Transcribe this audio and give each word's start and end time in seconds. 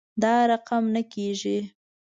دا 0.21 0.35
رقم 0.51 0.83
نه 0.95 1.01
کیږي 1.13 1.59